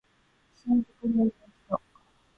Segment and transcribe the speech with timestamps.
[0.55, 1.33] 新宿で寝る
[1.67, 1.79] 人